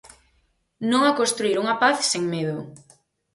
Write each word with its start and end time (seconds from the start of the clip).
Non 0.91 1.01
a 1.05 1.17
construír 1.19 1.57
unha 1.63 1.79
paz 1.83 1.97
sen 2.11 2.23
medo. 2.33 2.57